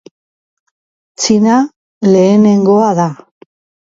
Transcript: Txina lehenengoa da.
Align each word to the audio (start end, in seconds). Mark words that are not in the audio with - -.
Txina 1.19 1.57
lehenengoa 2.13 2.89
da. 3.01 3.07